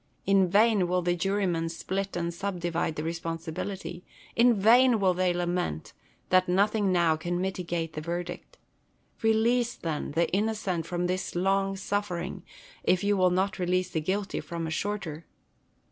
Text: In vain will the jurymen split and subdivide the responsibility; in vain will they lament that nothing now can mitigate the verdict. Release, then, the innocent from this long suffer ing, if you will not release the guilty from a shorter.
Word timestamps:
In 0.25 0.47
vain 0.49 0.87
will 0.87 1.03
the 1.03 1.15
jurymen 1.15 1.69
split 1.69 2.17
and 2.17 2.33
subdivide 2.33 2.95
the 2.95 3.03
responsibility; 3.03 4.03
in 4.35 4.55
vain 4.59 4.99
will 4.99 5.13
they 5.13 5.31
lament 5.31 5.93
that 6.29 6.49
nothing 6.49 6.91
now 6.91 7.15
can 7.15 7.39
mitigate 7.39 7.93
the 7.93 8.01
verdict. 8.01 8.57
Release, 9.21 9.75
then, 9.75 10.13
the 10.13 10.27
innocent 10.31 10.87
from 10.87 11.05
this 11.05 11.35
long 11.35 11.75
suffer 11.75 12.17
ing, 12.17 12.41
if 12.83 13.03
you 13.03 13.15
will 13.15 13.29
not 13.29 13.59
release 13.59 13.91
the 13.91 14.01
guilty 14.01 14.39
from 14.39 14.65
a 14.65 14.71
shorter. 14.71 15.27